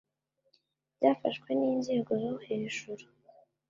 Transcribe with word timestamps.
byafashwe 0.95 1.49
n 1.59 1.61
inzego 1.71 2.11
zo 2.21 2.33
hejuru 2.45 3.03